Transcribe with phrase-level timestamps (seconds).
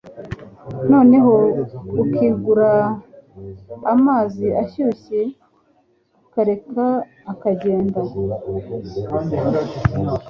[0.91, 1.33] noneho
[2.03, 2.69] ukingura
[3.93, 5.21] amazi ashyushye
[6.25, 6.85] ukareka
[7.31, 8.01] akagenda